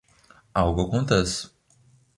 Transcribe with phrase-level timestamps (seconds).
[0.55, 1.51] Algo acontece